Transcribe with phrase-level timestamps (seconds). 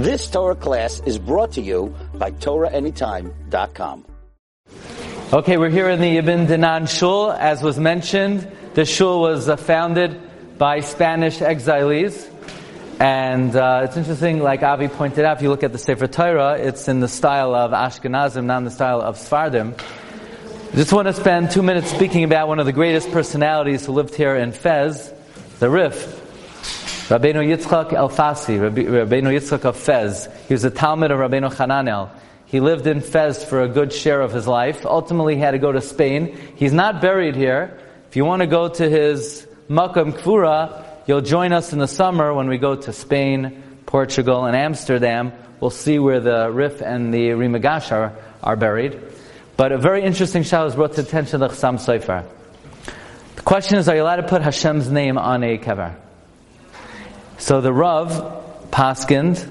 [0.00, 4.06] This Torah class is brought to you by TorahAnytime.com.
[5.30, 7.30] Okay, we're here in the Ibn Danan Shul.
[7.32, 10.18] As was mentioned, the shul was uh, founded
[10.56, 12.26] by Spanish exiles.
[12.98, 16.54] And uh, it's interesting, like Avi pointed out, if you look at the Sefer Torah,
[16.58, 19.78] it's in the style of Ashkenazim, not in the style of Sfardim.
[19.78, 23.92] I just want to spend two minutes speaking about one of the greatest personalities who
[23.92, 25.12] lived here in Fez,
[25.58, 26.29] the Rif,
[27.10, 30.28] Rabbeinu Yitzchak Elfasi, Rabbeinu Yitzchak of Fez.
[30.46, 32.08] He was a Talmid of Rabbeinu Hananel.
[32.46, 34.86] He lived in Fez for a good share of his life.
[34.86, 36.38] Ultimately, he had to go to Spain.
[36.54, 37.76] He's not buried here.
[38.08, 42.32] If you want to go to his Makam Kvura, you'll join us in the summer
[42.32, 45.32] when we go to Spain, Portugal, and Amsterdam.
[45.58, 49.00] We'll see where the Rif and the Ri Migash are, are buried.
[49.56, 52.24] But a very interesting shah was brought to attention of the Chassam Sofer.
[53.34, 55.96] The question is, are you allowed to put Hashem's name on a kever?
[57.40, 59.48] So the Rav paskind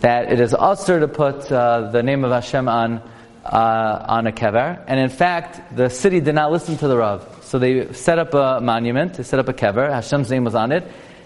[0.00, 3.00] that it is usher to put uh, the name of Hashem on
[3.44, 7.38] uh, on a kever, and in fact, the city did not listen to the Rav.
[7.44, 10.72] So they set up a monument, they set up a kever, Hashem's name was on
[10.72, 10.82] it,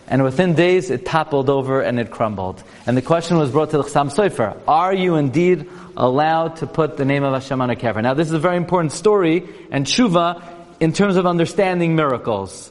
[0.09, 2.63] and within days it toppled over and it crumbled.
[2.87, 6.99] And the question was brought to the Chassam Sofer, are you indeed allowed to put
[6.99, 8.03] the name of Hashem on a kever?
[8.03, 10.43] Now this is a very important story and tshuva
[10.81, 12.71] in terms of understanding miracles.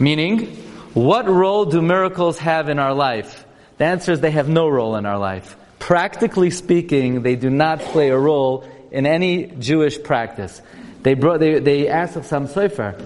[0.00, 0.56] Meaning,
[0.94, 3.44] what role do miracles have in our life?
[3.78, 5.56] The answer is they have no role in our life.
[5.80, 10.62] Practically speaking, they do not play a role in any Jewish practice.
[11.02, 12.98] They brought, they, they asked Chassam Sofer,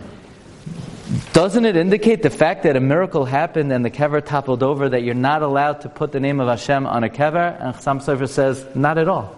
[1.33, 5.03] doesn't it indicate the fact that a miracle happened and the kever toppled over that
[5.03, 7.59] you're not allowed to put the name of Hashem on a kever?
[7.59, 9.35] And Chassam Sofer says, not at all.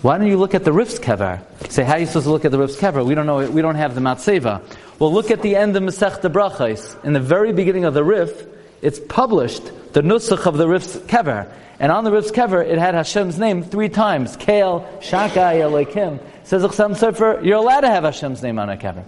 [0.00, 1.42] Why don't you look at the Rif's kever?
[1.68, 3.04] Say, how are you supposed to look at the Rif's kever?
[3.04, 4.62] We don't know, we don't have the Matseva.
[4.98, 7.04] Well, look at the end of Masechta Brachos.
[7.04, 8.46] In the very beginning of the Rif,
[8.82, 11.48] it's published, the Nusach of the Rif's kever.
[11.78, 14.36] And on the Rif's kever, it had Hashem's name three times.
[14.36, 16.18] Kael, Shakai, Elohim.
[16.42, 19.04] Says Chassam Sofer, you're allowed to have Hashem's name on a kever.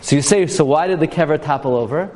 [0.00, 2.10] So you say, so why did the kever topple over?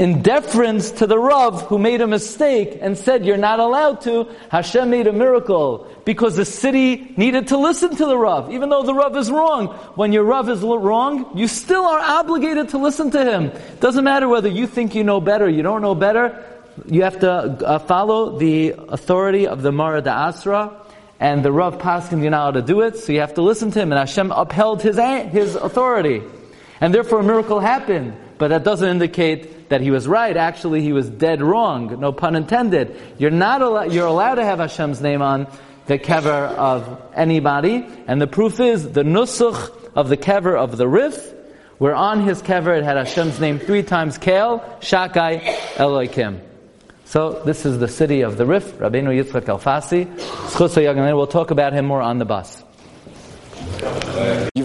[0.00, 4.28] In deference to the Rav who made a mistake and said you're not allowed to,
[4.48, 8.82] Hashem made a miracle because the city needed to listen to the Rav, even though
[8.82, 9.66] the Rav is wrong.
[9.96, 13.52] When your Rav is wrong, you still are obligated to listen to him.
[13.80, 16.42] Doesn't matter whether you think you know better, you don't know better.
[16.86, 20.80] You have to uh, follow the authority of the Mara da Asra,
[21.18, 23.70] and the Rav Paskin, you know how to do it, so you have to listen
[23.72, 26.22] to him, and Hashem upheld his, his authority.
[26.80, 28.16] And therefore a miracle happened.
[28.40, 30.34] But that doesn't indicate that he was right.
[30.34, 32.00] Actually, he was dead wrong.
[32.00, 32.96] No pun intended.
[33.18, 35.46] You're not allowed, you're allowed to have Hashem's name on
[35.84, 37.86] the kever of anybody.
[38.06, 41.34] And the proof is the nusach of the kever of the Rif,
[41.76, 46.40] where on his kever it had Hashem's name three times, Kael, Shakai, Elohim.
[47.04, 51.14] So this is the city of the Rif, Rabbeinu Yitzchak Elfasi.
[51.14, 52.64] We'll talk about him more on the bus.
[53.82, 54.29] Uh,